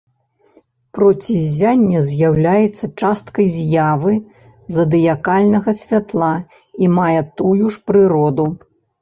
[0.97, 4.13] Проціззянне з'яўляецца часткай з'явы
[4.79, 6.33] задыякальнага святла
[6.87, 8.51] і мае тую ж прыроду.